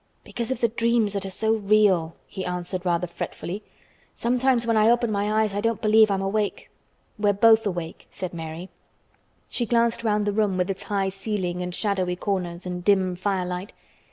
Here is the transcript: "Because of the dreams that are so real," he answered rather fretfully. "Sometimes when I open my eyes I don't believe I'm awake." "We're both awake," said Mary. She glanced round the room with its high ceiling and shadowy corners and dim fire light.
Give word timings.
"Because 0.23 0.49
of 0.49 0.61
the 0.61 0.67
dreams 0.67 1.13
that 1.13 1.27
are 1.27 1.29
so 1.29 1.53
real," 1.53 2.15
he 2.25 2.43
answered 2.43 2.87
rather 2.87 3.05
fretfully. 3.05 3.61
"Sometimes 4.15 4.65
when 4.65 4.75
I 4.75 4.89
open 4.89 5.11
my 5.11 5.43
eyes 5.43 5.53
I 5.53 5.61
don't 5.61 5.79
believe 5.79 6.09
I'm 6.09 6.23
awake." 6.23 6.71
"We're 7.19 7.33
both 7.33 7.67
awake," 7.67 8.07
said 8.09 8.33
Mary. 8.33 8.69
She 9.47 9.67
glanced 9.67 10.03
round 10.03 10.25
the 10.25 10.31
room 10.33 10.57
with 10.57 10.71
its 10.71 10.81
high 10.81 11.09
ceiling 11.09 11.61
and 11.61 11.75
shadowy 11.75 12.15
corners 12.15 12.65
and 12.65 12.83
dim 12.83 13.15
fire 13.15 13.45
light. 13.45 13.73